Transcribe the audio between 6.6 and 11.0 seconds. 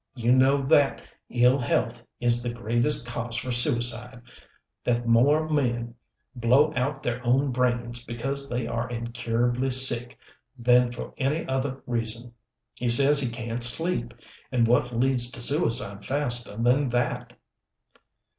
out their own brains because they are incurably sick than